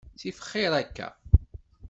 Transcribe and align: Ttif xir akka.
Ttif 0.13 0.37
xir 0.47 0.71
akka. 0.81 1.07